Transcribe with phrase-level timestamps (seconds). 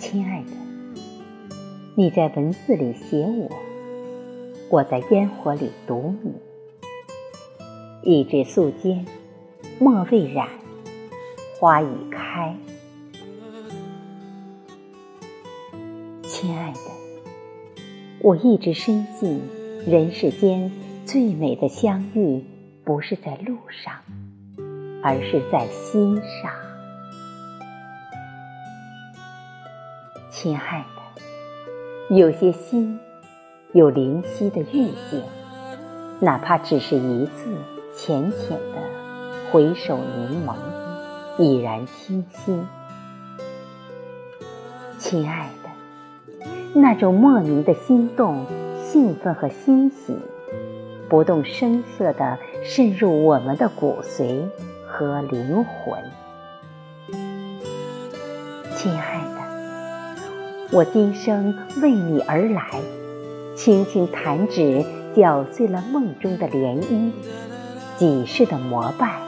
[0.00, 0.46] 亲爱的
[1.94, 3.50] 你在文字里写我，
[4.70, 6.32] 我在烟火里读你。
[8.02, 9.04] 一纸素笺，
[9.78, 10.48] 墨未染，
[11.58, 12.56] 花已开。
[16.22, 16.80] 亲爱的，
[18.22, 19.42] 我一直深信，
[19.86, 20.72] 人世间
[21.04, 22.42] 最美的相遇，
[22.84, 23.92] 不是在路上，
[25.02, 26.69] 而是在心上。
[30.30, 33.00] 亲爱的，有些心
[33.72, 35.22] 有灵犀的遇见，
[36.20, 37.52] 哪怕只是一字
[37.96, 38.78] 浅浅的
[39.50, 40.54] 回首凝眸，
[41.36, 42.64] 已然倾心。
[44.98, 48.46] 亲爱的，那种莫名的心动、
[48.80, 50.16] 兴奋和欣喜，
[51.08, 54.44] 不动声色地渗入我们的骨髓
[54.86, 55.98] 和灵魂。
[58.76, 59.39] 亲爱的。
[60.72, 62.80] 我今生为你而来，
[63.56, 64.84] 轻轻弹指，
[65.16, 67.10] 搅碎了梦中的涟漪；
[67.98, 69.18] 几世的膜拜，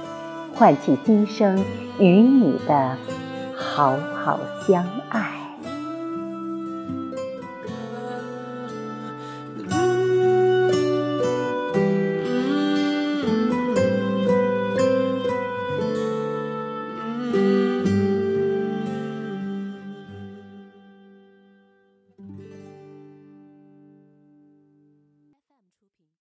[0.55, 1.65] 唤起今生
[1.98, 2.97] 与你的
[3.57, 5.42] 好好相爱。